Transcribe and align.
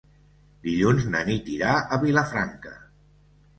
Dilluns 0.67 1.05
na 1.17 1.21
Nit 1.29 1.53
irà 1.57 1.75
a 1.77 2.01
Vilafranca. 2.07 2.77